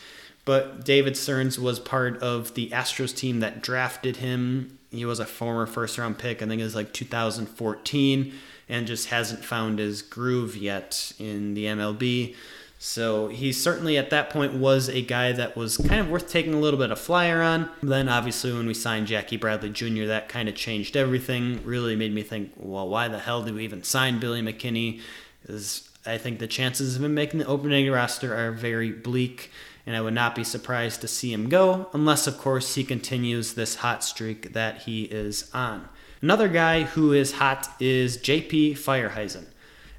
But 0.45 0.85
David 0.85 1.17
Stearns 1.17 1.59
was 1.59 1.79
part 1.79 2.21
of 2.23 2.53
the 2.55 2.69
Astros 2.69 3.15
team 3.15 3.41
that 3.41 3.61
drafted 3.61 4.17
him 4.17 4.79
he 4.91 5.05
was 5.05 5.19
a 5.19 5.25
former 5.25 5.65
first 5.65 5.97
round 5.97 6.19
pick. 6.19 6.41
I 6.41 6.47
think 6.47 6.59
it 6.59 6.65
was 6.65 6.75
like 6.75 6.93
2014, 6.93 8.33
and 8.71 8.87
just 8.87 9.09
hasn't 9.09 9.45
found 9.45 9.77
his 9.77 10.01
groove 10.01 10.55
yet 10.55 11.11
in 11.19 11.53
the 11.53 11.65
MLB. 11.65 12.35
So 12.79 13.27
he 13.27 13.53
certainly 13.53 13.97
at 13.97 14.09
that 14.09 14.31
point 14.31 14.53
was 14.53 14.89
a 14.89 15.03
guy 15.03 15.33
that 15.33 15.55
was 15.55 15.77
kind 15.77 15.99
of 16.01 16.09
worth 16.09 16.27
taking 16.27 16.55
a 16.55 16.59
little 16.59 16.79
bit 16.79 16.89
of 16.89 16.97
flyer 16.97 17.41
on. 17.43 17.69
Then 17.83 18.09
obviously 18.09 18.51
when 18.51 18.65
we 18.65 18.73
signed 18.73 19.05
Jackie 19.05 19.37
Bradley 19.37 19.69
Jr., 19.69 20.05
that 20.05 20.29
kind 20.29 20.49
of 20.49 20.55
changed 20.55 20.97
everything. 20.97 21.63
Really 21.63 21.95
made 21.95 22.13
me 22.13 22.23
think, 22.23 22.53
well, 22.57 22.89
why 22.89 23.07
the 23.07 23.19
hell 23.19 23.43
did 23.43 23.53
we 23.53 23.63
even 23.65 23.83
sign 23.83 24.19
Billy 24.19 24.41
McKinney? 24.41 25.01
Because 25.41 25.87
I 26.05 26.17
think 26.17 26.39
the 26.39 26.47
chances 26.47 26.95
of 26.95 27.03
him 27.03 27.13
making 27.13 27.39
the 27.41 27.45
opening 27.45 27.91
roster 27.91 28.35
are 28.35 28.51
very 28.51 28.91
bleak 28.91 29.51
and 29.85 29.95
I 29.95 30.01
would 30.01 30.13
not 30.13 30.33
be 30.33 30.43
surprised 30.43 31.01
to 31.01 31.07
see 31.07 31.33
him 31.33 31.49
go, 31.49 31.89
unless, 31.93 32.27
of 32.27 32.37
course, 32.37 32.75
he 32.75 32.83
continues 32.83 33.53
this 33.53 33.75
hot 33.75 34.03
streak 34.03 34.53
that 34.53 34.83
he 34.83 35.03
is 35.03 35.49
on. 35.53 35.89
Another 36.21 36.47
guy 36.47 36.83
who 36.83 37.13
is 37.13 37.33
hot 37.33 37.67
is 37.79 38.19
JP 38.19 38.73
Feyereisen. 38.73 39.45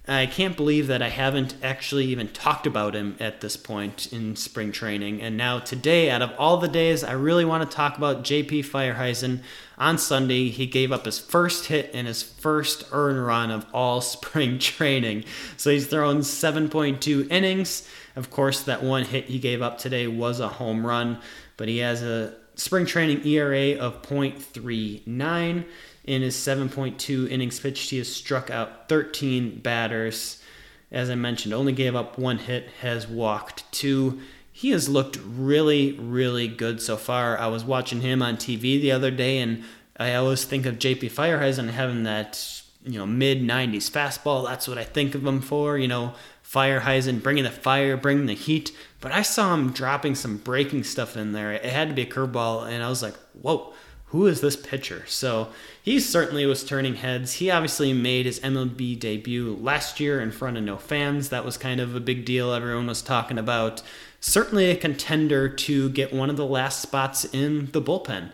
I 0.07 0.27
can't 0.27 0.57
believe 0.57 0.87
that 0.87 1.03
I 1.03 1.09
haven't 1.09 1.57
actually 1.65 2.07
even 2.07 2.29
talked 2.29 2.65
about 2.65 2.95
him 2.95 3.17
at 3.19 3.41
this 3.41 3.57
point 3.57 4.13
in 4.13 4.37
spring 4.37 4.71
training. 4.71 5.21
And 5.21 5.37
now, 5.37 5.59
today, 5.59 6.11
out 6.11 6.23
of 6.23 6.33
all 6.39 6.59
the 6.59 6.69
days, 6.69 7.03
I 7.03 7.13
really 7.13 7.45
want 7.45 7.69
to 7.69 7.77
talk 7.77 7.97
about 7.97 8.23
JP 8.23 8.67
Feyereisen. 8.67 9.43
On 9.79 9.99
Sunday, 9.99 10.49
he 10.49 10.67
gave 10.67 10.93
up 10.93 11.07
his 11.07 11.19
first 11.19 11.67
hit 11.67 11.91
and 11.93 12.07
his 12.07 12.23
first 12.23 12.85
earn 12.93 13.19
run 13.19 13.51
of 13.51 13.67
all 13.73 14.01
spring 14.01 14.61
training. 14.61 15.25
So 15.57 15.71
he's 15.71 15.89
thrown 15.89 16.19
7.2 16.19 17.31
innings. 17.33 17.89
Of 18.15 18.31
course, 18.31 18.63
that 18.63 18.85
one 18.85 19.05
hit 19.05 19.25
he 19.25 19.41
gave 19.41 19.61
up 19.61 19.79
today 19.79 20.07
was 20.07 20.39
a 20.39 20.49
home 20.49 20.87
run, 20.87 21.19
but 21.57 21.67
he 21.67 21.79
has 21.79 22.03
a 22.03 22.35
spring 22.55 22.87
training 22.87 23.27
ERA 23.27 23.77
of 23.79 24.03
0.39. 24.03 25.65
In 26.05 26.23
his 26.23 26.35
7.2 26.35 27.31
innings 27.31 27.61
pitched, 27.61 27.91
he 27.91 27.99
has 27.99 28.13
struck 28.13 28.51
out 28.51 28.89
13 28.89 29.61
batters. 29.61 30.43
As 30.91 31.09
I 31.09 31.15
mentioned, 31.15 31.55
only 31.55 31.73
gave 31.73 31.95
up 31.95 32.19
one 32.19 32.39
hit, 32.39 32.69
has 32.81 33.07
walked 33.07 33.71
two. 33.73 34.21
He 34.51 34.71
has 34.71 34.89
looked 34.89 35.19
really, 35.25 35.93
really 35.93 36.49
good 36.49 36.83
so 36.83 36.97
far. 36.97 37.39
I 37.39 37.47
was 37.47 37.65
watching 37.65 38.01
him 38.01 38.21
on 38.21 38.37
TV 38.37 38.81
the 38.81 38.93
other 38.93 39.11
day, 39.11 39.39
and 39.39 39.65
I 39.97 40.15
always 40.15 40.45
think 40.45 40.67
of 40.67 40.79
JP 40.79 41.13
Feyereisen 41.13 41.71
having 41.71 42.03
that, 42.03 42.63
you 42.85 42.99
know, 42.99 43.07
mid 43.07 43.41
90s 43.41 43.91
fastball. 43.91 44.47
That's 44.47 44.69
what 44.69 44.79
I 44.79 44.85
think 44.85 45.15
of 45.15 45.25
him 45.25 45.41
for. 45.41 45.79
You 45.79 45.89
know, 45.89 46.15
Feyereisen, 46.45 47.23
bringing 47.23 47.45
the 47.45 47.51
fire, 47.51 47.97
bringing 47.97 48.27
the 48.27 48.35
heat. 48.35 48.77
But 49.01 49.13
I 49.13 49.23
saw 49.23 49.55
him 49.55 49.73
dropping 49.73 50.17
some 50.17 50.37
breaking 50.37 50.85
stuff 50.85 51.17
in 51.17 51.33
there. 51.33 51.53
It 51.53 51.65
had 51.65 51.89
to 51.89 51.95
be 51.95 52.03
a 52.03 52.07
curveball, 52.07 52.69
and 52.69 52.83
I 52.83 52.89
was 52.89 53.03
like, 53.03 53.17
whoa, 53.41 53.73
who 54.13 54.27
is 54.27 54.43
this 54.43 54.57
pitcher? 54.57 55.05
So 55.07 55.49
he 55.83 55.99
certainly 55.99 56.45
was 56.45 56.65
turning 56.65 56.97
heads. 56.97 57.35
He 57.35 57.51
obviously 57.51 57.95
made 57.95 58.27
his 58.27 58.41
MLB 58.41 59.01
debut 59.01 59.57
last 59.59 60.01
year 60.01 60.21
in 60.21 60.31
front 60.31 60.59
of 60.59 60.65
no 60.65 60.77
fans. 60.77 61.31
That 61.31 61.47
was 61.47 61.57
kind 61.57 61.81
of 61.81 61.97
a 61.97 62.01
big 62.01 62.27
deal. 62.27 62.53
Everyone 62.53 62.87
was 62.87 63.01
talking 63.01 63.39
about. 63.39 63.83
Certainly 64.21 64.71
a 64.71 64.77
contender 64.77 65.49
to 65.49 65.89
get 65.89 66.13
one 66.13 66.29
of 66.29 66.37
the 66.37 66.45
last 66.45 66.81
spots 66.83 67.25
in 67.25 67.71
the 67.73 67.81
bullpen. 67.81 68.33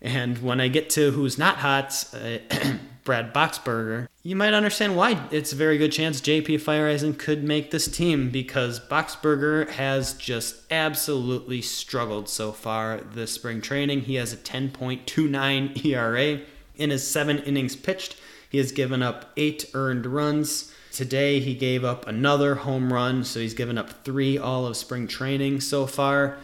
And 0.00 0.38
when 0.38 0.60
I 0.60 0.68
get 0.68 0.90
to 0.90 1.10
who's 1.10 1.38
not 1.38 1.56
hot, 1.56 2.04
uh, 2.14 2.38
Brad 3.04 3.32
Boxberger, 3.32 4.06
you 4.22 4.36
might 4.36 4.52
understand 4.52 4.94
why 4.94 5.26
it's 5.30 5.52
a 5.52 5.56
very 5.56 5.78
good 5.78 5.92
chance 5.92 6.20
JP 6.20 6.60
Feyereisen 6.60 7.18
could 7.18 7.42
make 7.42 7.70
this 7.70 7.88
team 7.88 8.30
because 8.30 8.78
Boxberger 8.78 9.68
has 9.70 10.12
just 10.12 10.70
absolutely 10.70 11.62
struggled 11.62 12.28
so 12.28 12.52
far 12.52 13.00
this 13.14 13.32
spring 13.32 13.62
training. 13.62 14.02
He 14.02 14.16
has 14.16 14.32
a 14.32 14.36
10.29 14.36 15.84
ERA 15.84 16.40
in 16.76 16.90
his 16.90 17.06
seven 17.06 17.38
innings 17.38 17.74
pitched. 17.74 18.16
He 18.50 18.58
has 18.58 18.72
given 18.72 19.02
up 19.02 19.32
eight 19.36 19.70
earned 19.74 20.06
runs. 20.06 20.72
Today 20.92 21.40
he 21.40 21.54
gave 21.54 21.84
up 21.84 22.06
another 22.06 22.56
home 22.56 22.92
run, 22.92 23.24
so 23.24 23.40
he's 23.40 23.54
given 23.54 23.78
up 23.78 24.04
three 24.04 24.36
all 24.36 24.66
of 24.66 24.76
spring 24.76 25.06
training 25.06 25.60
so 25.60 25.86
far. 25.86 26.38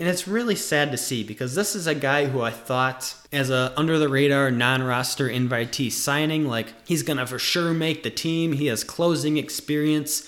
And 0.00 0.08
it's 0.08 0.26
really 0.26 0.56
sad 0.56 0.92
to 0.92 0.96
see 0.96 1.22
because 1.22 1.54
this 1.54 1.76
is 1.76 1.86
a 1.86 1.94
guy 1.94 2.24
who 2.24 2.40
I 2.40 2.52
thought, 2.52 3.14
as 3.34 3.50
a 3.50 3.74
under 3.76 3.98
the 3.98 4.08
radar, 4.08 4.50
non 4.50 4.82
roster 4.82 5.28
invitee 5.28 5.92
signing, 5.92 6.46
like 6.46 6.72
he's 6.86 7.02
gonna 7.02 7.26
for 7.26 7.38
sure 7.38 7.74
make 7.74 8.02
the 8.02 8.10
team. 8.10 8.54
He 8.54 8.68
has 8.68 8.82
closing 8.82 9.36
experience. 9.36 10.26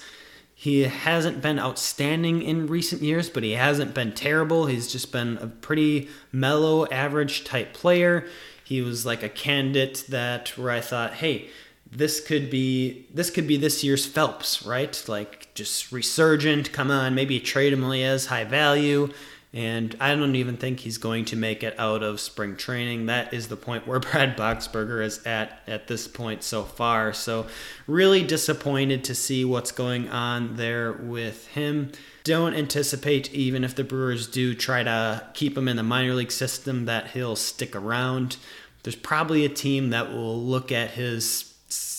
He 0.54 0.82
hasn't 0.82 1.40
been 1.40 1.58
outstanding 1.58 2.42
in 2.42 2.66
recent 2.66 3.00
years, 3.00 3.30
but 3.30 3.44
he 3.44 3.52
hasn't 3.52 3.94
been 3.94 4.12
terrible. 4.12 4.66
He's 4.66 4.92
just 4.92 5.10
been 5.10 5.38
a 5.38 5.46
pretty 5.46 6.10
mellow, 6.30 6.86
average 6.88 7.42
type 7.44 7.72
player. 7.72 8.26
He 8.62 8.82
was 8.82 9.06
like 9.06 9.22
a 9.22 9.28
candidate 9.30 10.04
that 10.10 10.50
where 10.58 10.70
I 10.70 10.82
thought, 10.82 11.14
hey, 11.14 11.48
this 11.90 12.20
could 12.20 12.50
be 12.50 13.06
this 13.14 13.30
could 13.30 13.46
be 13.46 13.56
this 13.56 13.82
year's 13.82 14.04
Phelps, 14.04 14.66
right? 14.66 15.02
Like 15.08 15.48
just 15.54 15.90
resurgent. 15.92 16.72
Come 16.72 16.90
on, 16.90 17.14
maybe 17.14 17.40
trade 17.40 17.72
him 17.72 17.80
while 17.80 17.92
he 17.92 18.02
has 18.02 18.26
high 18.26 18.44
value 18.44 19.10
and 19.54 19.94
I 20.00 20.14
don't 20.14 20.35
even 20.35 20.56
think 20.56 20.80
he's 20.80 20.97
going 20.97 21.26
to 21.26 21.37
make 21.37 21.62
it 21.62 21.78
out 21.78 22.02
of 22.02 22.21
spring 22.21 22.56
training. 22.56 23.06
That 23.06 23.35
is 23.35 23.49
the 23.49 23.56
point 23.56 23.87
where 23.87 24.00
Brad 24.00 24.37
Boxberger 24.37 25.04
is 25.04 25.25
at 25.26 25.61
at 25.66 25.88
this 25.88 26.09
point 26.09 26.42
so 26.42 26.64
far. 26.64 27.12
So, 27.12 27.47
really 27.87 28.23
disappointed 28.23 29.04
to 29.04 29.14
see 29.14 29.44
what's 29.44 29.73
going 29.73 30.09
on 30.09 30.56
there 30.56 30.92
with 30.92 31.49
him. 31.49 31.92
Don't 32.25 32.54
anticipate, 32.54 33.32
even 33.35 33.64
if 33.64 33.75
the 33.75 33.85
Brewers 33.85 34.26
do 34.26 34.54
try 34.54 34.82
to 34.85 35.26
keep 35.35 35.59
him 35.59 35.68
in 35.68 35.76
the 35.76 35.82
minor 35.82 36.14
league 36.14 36.32
system, 36.32 36.87
that 36.87 37.09
he'll 37.09 37.37
stick 37.37 37.76
around. 37.76 38.37
There's 38.85 38.97
probably 38.97 39.44
a 39.44 39.50
team 39.50 39.90
that 39.90 40.12
will 40.12 40.40
look 40.40 40.73
at 40.73 40.92
his 40.92 41.49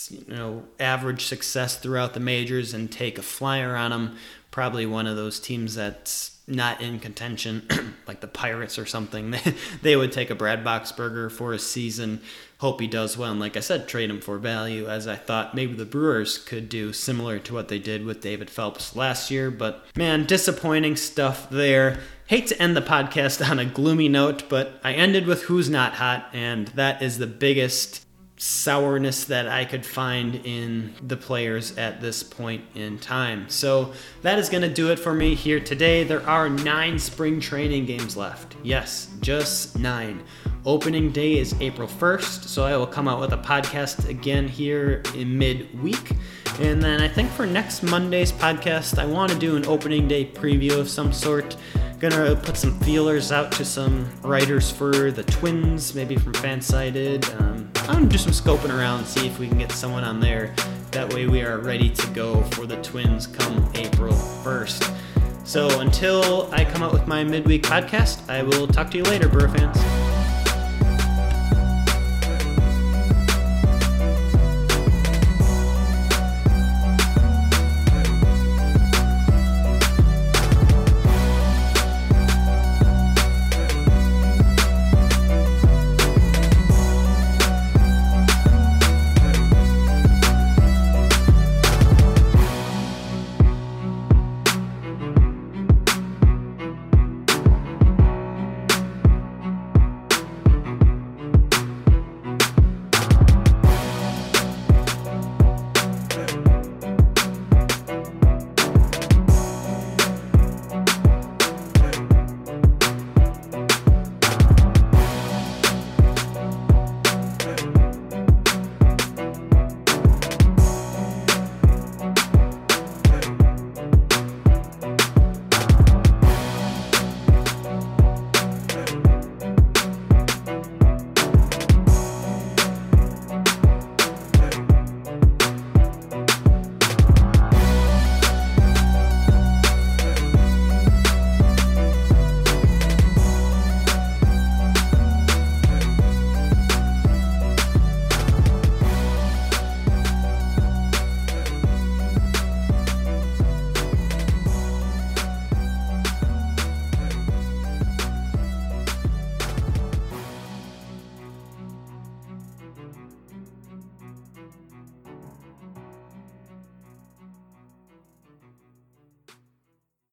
you 0.10 0.36
know 0.36 0.63
average 0.79 1.25
success 1.25 1.77
throughout 1.77 2.13
the 2.13 2.19
majors 2.19 2.74
and 2.74 2.91
take 2.91 3.19
a 3.19 3.24
flyer 3.24 3.75
on 3.75 3.91
him. 3.91 4.17
Probably 4.50 4.86
one 4.86 5.07
of 5.07 5.15
those 5.15 5.39
teams 5.39 5.75
that's 5.75 6.32
not 6.47 6.81
in 6.81 7.00
contention, 7.00 7.67
like 8.07 8.21
the 8.21 8.27
Pirates 8.27 8.77
or 8.77 8.85
something, 8.85 9.31
they, 9.31 9.55
they 9.81 9.95
would 9.95 10.12
take 10.12 10.29
a 10.29 10.35
Brad 10.35 10.63
Boxberger 10.63 11.31
for 11.31 11.53
a 11.53 11.59
season. 11.59 12.21
Hope 12.57 12.79
he 12.79 12.88
does 12.88 13.17
well. 13.17 13.31
And 13.31 13.39
like 13.39 13.57
I 13.57 13.62
said, 13.62 13.88
trade 13.88 14.09
him 14.09 14.21
for 14.21 14.38
value, 14.38 14.88
as 14.88 15.07
I 15.07 15.15
thought 15.15 15.55
maybe 15.55 15.73
the 15.73 15.85
Brewers 15.85 16.38
could 16.38 16.69
do 16.69 16.93
similar 16.93 17.39
to 17.39 17.53
what 17.53 17.67
they 17.67 17.79
did 17.79 18.05
with 18.05 18.21
David 18.21 18.50
Phelps 18.50 18.95
last 18.95 19.31
year. 19.31 19.51
But 19.51 19.85
man, 19.95 20.25
disappointing 20.25 20.95
stuff 20.95 21.50
there. 21.50 22.00
Hate 22.27 22.47
to 22.47 22.62
end 22.62 22.75
the 22.75 22.81
podcast 22.81 23.47
on 23.50 23.59
a 23.59 23.65
gloomy 23.65 24.09
note, 24.09 24.50
but 24.50 24.79
I 24.83 24.93
ended 24.93 25.27
with 25.27 25.43
Who's 25.43 25.69
Not 25.69 25.95
Hot, 25.95 26.29
and 26.33 26.67
that 26.69 27.01
is 27.01 27.17
the 27.17 27.27
biggest 27.27 28.05
sourness 28.43 29.23
that 29.23 29.47
I 29.47 29.63
could 29.63 29.85
find 29.85 30.35
in 30.43 30.93
the 31.01 31.15
players 31.15 31.77
at 31.77 32.01
this 32.01 32.23
point 32.23 32.62
in 32.75 33.00
time. 33.00 33.47
So 33.47 33.93
that 34.21 34.38
is 34.38 34.50
going 34.50 34.63
to 34.63 34.73
do 34.73 34.91
it 34.91 35.00
for 35.00 35.13
me 35.13 35.33
here 35.33 35.62
today. 35.62 36.03
There 36.03 36.27
are 36.27 36.50
nine 36.50 37.00
spring 37.00 37.39
training 37.39 37.85
games 37.85 38.17
left. 38.17 38.57
Yes, 38.62 39.09
just 39.21 39.79
nine. 39.79 40.25
Opening 40.65 41.13
day 41.13 41.38
is 41.38 41.55
April 41.62 41.88
1st, 41.88 42.43
so 42.43 42.65
I 42.65 42.75
will 42.75 42.85
come 42.85 43.07
out 43.07 43.21
with 43.21 43.31
a 43.31 43.38
podcast 43.38 44.09
again 44.09 44.50
here 44.50 45.01
in 45.15 45.38
mid-week. 45.38 46.12
And 46.59 46.83
then 46.83 47.01
I 47.01 47.07
think 47.07 47.31
for 47.31 47.45
next 47.45 47.81
Monday's 47.81 48.33
podcast, 48.33 49.00
I 49.00 49.05
want 49.05 49.31
to 49.31 49.39
do 49.39 49.55
an 49.55 49.65
opening 49.67 50.05
day 50.05 50.25
preview 50.25 50.77
of 50.77 50.89
some 50.89 51.13
sort. 51.13 51.56
Gonna 51.99 52.36
put 52.36 52.58
some 52.58 52.77
feelers 52.82 53.32
out 53.32 53.53
to 53.53 53.63
some 53.63 54.06
writers 54.21 54.69
for 54.69 55.12
the 55.12 55.23
Twins, 55.23 55.95
maybe 55.95 56.17
from 56.17 56.34
Fansided. 56.34 57.23
Um, 57.39 57.72
I'm 57.89 57.96
gonna 57.96 58.06
do 58.08 58.17
some 58.17 58.32
scoping 58.32 58.76
around, 58.76 59.06
see 59.06 59.28
if 59.28 59.39
we 59.39 59.48
can 59.48 59.58
get 59.58 59.72
someone 59.72 60.06
on 60.06 60.22
there. 60.22 60.56
That 60.91 61.13
way 61.13 61.28
we 61.28 61.41
are 61.41 61.58
ready 61.58 61.89
to 61.89 62.08
go 62.08 62.41
for 62.52 62.65
the 62.65 62.82
Twins 62.82 63.28
come 63.28 63.69
April 63.76 64.13
1st. 64.13 64.96
So 65.43 65.82
until 65.82 66.50
I 66.54 66.63
come 66.63 66.82
out 66.82 66.93
with 66.93 67.08
my 67.08 67.26
midweek 67.26 67.63
podcast, 67.63 68.30
I 68.30 68.41
will 68.41 68.67
talk 68.67 68.89
to 68.91 68.98
you 68.98 69.04
later, 69.04 69.28
Brewer 69.28 69.50
fans. 69.50 70.02